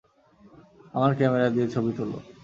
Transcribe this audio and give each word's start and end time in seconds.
আমার 0.93 1.11
ক্যামেরা 1.17 1.47
দিয়ে 1.49 1.67
ছবি 1.73 1.91
তোলো। 1.97 2.17